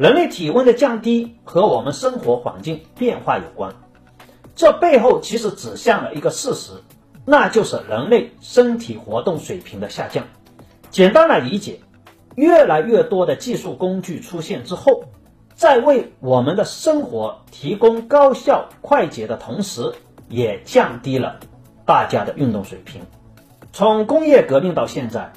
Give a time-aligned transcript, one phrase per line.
[0.00, 3.74] 人类体温的降低和我们生活环境变化有关，
[4.56, 6.72] 这背后其实指向了一个事实，
[7.26, 10.24] 那就是人类身体活动水平的下降。
[10.90, 11.80] 简单来理解，
[12.34, 15.04] 越来越多的技术工具出现之后，
[15.54, 19.92] 在为我们的生活提供高效快捷的同时，
[20.30, 21.40] 也降低了
[21.84, 23.02] 大家的运动水平。
[23.74, 25.30] 从工业革命到现在。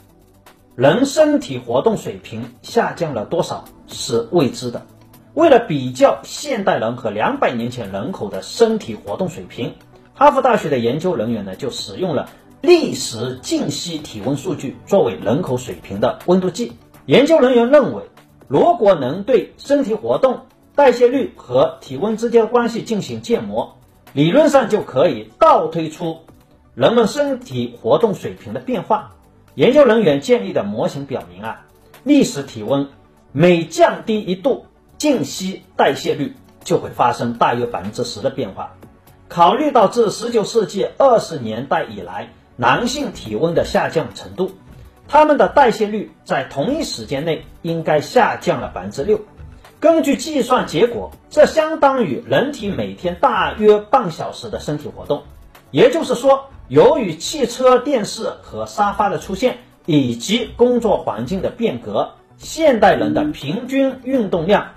[0.75, 4.87] 人身体活动水平下降了多少是未知的。
[5.35, 9.75] 为了比较现代人和两百年前人口的身体活动水平，
[10.15, 12.27] 哈佛大学的研究人员呢就使用了
[12.61, 16.71] 历时静息体温数据作为人口水平的温度计。
[17.05, 18.01] 研究人员认为，
[18.47, 20.39] 如果能对身体活动、
[20.73, 23.77] 代谢率和体温之间的关系进行建模，
[24.13, 26.21] 理论上就可以倒推出
[26.73, 29.11] 人们身体活动水平的变化。
[29.55, 31.65] 研究人员建立的模型表明啊，
[32.03, 32.87] 历史体温
[33.31, 34.65] 每降低一度，
[34.97, 38.73] 静息代谢率就会发生大约百分之十的变化。
[39.29, 44.53] 考虑到自十九世纪二十年代以来男性体温的下降程度，
[45.07, 49.21] 他们的代谢率在同一时间内应该下降了百分之六。
[49.79, 55.21] 根据计算结果，这相当于人体每天大约半小时的身体活动。
[55.69, 56.49] 也就是说。
[56.69, 64.71] 由于汽车、电视和沙发的出现，以及工作环境的变革，现代人的平均运动量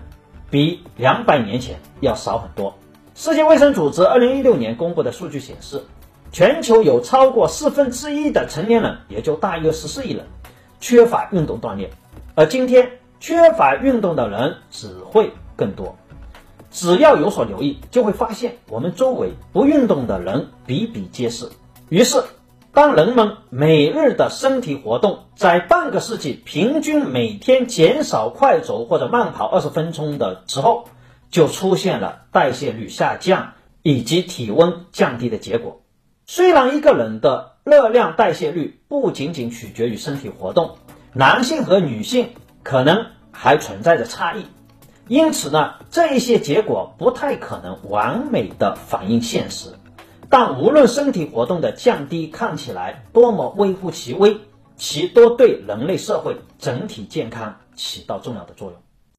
[0.50, 2.76] 比两百年前要少很多。
[3.14, 5.82] 世界卫生组织二零一六年公布的数据显示，
[6.32, 10.26] 全球有超过四分之一的成年人，也就大约十四亿人，
[10.80, 11.90] 缺乏运动锻炼。
[12.34, 15.96] 而今天，缺乏运动的人只会更多。
[16.70, 21.48] 只要有所留意，就会发现我们周围不运动的人比比皆是。
[21.88, 22.24] 于是，
[22.72, 30.88] 当人们每日的身体活动在半个世纪平均每天减少快走或者慢跑二十分钟的时候，
[31.30, 35.82] 就出现了代谢率下降以及体温降低的结果。
[36.26, 40.78] 虽然一个人的热量代谢率不仅仅取决于身体活动，
[41.12, 42.30] 男性和女性
[42.64, 44.46] 可能还存在着差异，
[45.06, 49.68] 因此呢，这一些结果不太可能完美的反映现实。
[50.28, 54.36] 但无论身体活动的降低看起来多么微乎其微，
[54.76, 58.80] 其都对人类社会整体健康起到重要的作用。